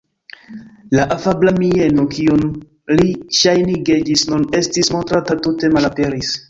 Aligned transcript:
La 0.99 1.03
afabla 1.15 1.53
mieno, 1.65 2.07
kiun 2.15 2.43
li 2.95 3.07
ŝajnige 3.43 4.01
ĝis 4.09 4.29
nun 4.35 4.51
estis 4.63 4.95
montranta, 4.97 5.41
tute 5.47 5.77
malaperis. 5.79 6.39